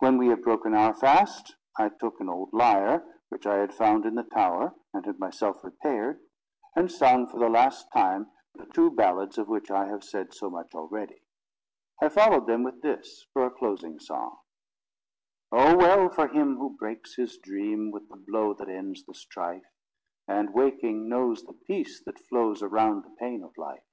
When 0.00 0.18
we 0.18 0.26
had 0.26 0.42
broken 0.42 0.74
our 0.74 0.92
fast, 0.92 1.54
I 1.78 1.88
took 1.88 2.18
an 2.18 2.28
old 2.28 2.52
lyre, 2.52 3.06
which 3.28 3.46
I 3.46 3.58
had 3.58 3.72
found 3.72 4.04
in 4.04 4.16
the 4.16 4.24
tower 4.24 4.74
and 4.92 5.06
had 5.06 5.20
myself 5.20 5.62
repaired, 5.62 6.18
and 6.74 6.90
sung 6.90 7.28
for 7.28 7.38
the 7.38 7.48
last 7.48 7.86
time 7.92 8.28
the 8.56 8.66
two 8.66 8.90
ballads 8.90 9.38
of 9.38 9.46
which 9.46 9.70
I 9.70 9.86
have 9.86 10.02
said 10.02 10.34
so 10.34 10.50
much 10.50 10.74
already. 10.74 11.22
I 12.02 12.08
followed 12.08 12.48
them 12.48 12.64
with 12.64 12.82
this, 12.82 13.24
for 13.32 13.46
a 13.46 13.52
closing 13.52 14.00
song: 14.00 14.36
Oh, 15.52 15.76
well 15.76 16.08
for 16.08 16.26
him 16.26 16.56
who 16.56 16.70
breaks 16.76 17.14
his 17.14 17.38
dream 17.38 17.92
With 17.92 18.08
the 18.08 18.16
blow 18.16 18.54
that 18.54 18.68
ends 18.68 19.04
the 19.04 19.14
strife 19.14 19.70
And, 20.26 20.52
waking, 20.52 21.08
knows 21.08 21.44
the 21.44 21.52
peace 21.52 22.02
that 22.04 22.18
flows 22.18 22.64
Around 22.64 23.04
the 23.04 23.14
pain 23.16 23.44
of 23.44 23.56
life! 23.56 23.86